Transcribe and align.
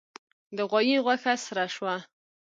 د 0.57 0.57
غوايي 0.69 0.97
غوښه 1.05 1.33
سره 1.45 1.63
شوه. 1.75 1.95